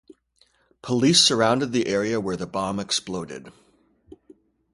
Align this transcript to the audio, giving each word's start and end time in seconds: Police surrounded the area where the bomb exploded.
Police 0.81 1.19
surrounded 1.19 1.73
the 1.73 1.85
area 1.85 2.19
where 2.19 2.35
the 2.35 2.47
bomb 2.47 2.79
exploded. 2.79 3.51